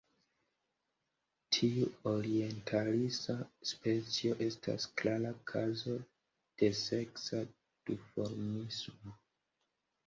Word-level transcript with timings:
Tiu 1.57 1.89
orientalisa 2.11 3.35
specio 3.73 4.33
estas 4.47 4.89
klara 5.03 5.35
kazo 5.53 5.97
de 6.63 6.73
seksa 6.83 7.45
duformismo. 7.93 9.17